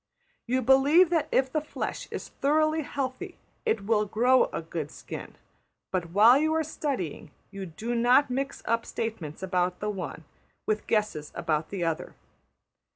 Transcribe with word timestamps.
You 0.47 0.63
believe 0.63 1.11
that 1.11 1.27
if 1.31 1.51
the 1.53 1.61
flesh 1.61 2.07
is 2.09 2.29
thoroughly 2.29 2.81
healthy 2.81 3.37
it 3.67 3.85
will 3.85 4.05
grow 4.05 4.45
a 4.45 4.59
good 4.63 4.89
skin; 4.89 5.35
but, 5.91 6.09
while 6.09 6.39
you 6.39 6.55
are 6.55 6.63
studying, 6.63 7.29
you 7.51 7.67
do 7.67 7.93
not 7.93 8.31
mix 8.31 8.63
up 8.65 8.83
statements 8.83 9.43
about 9.43 9.79
the 9.79 9.91
one 9.91 10.23
with 10.65 10.87
guesses 10.87 11.31
about 11.35 11.69
the 11.69 11.83
other. 11.83 12.15